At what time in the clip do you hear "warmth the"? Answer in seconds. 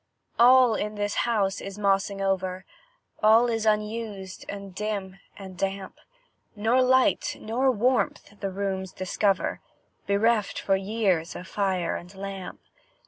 7.69-8.49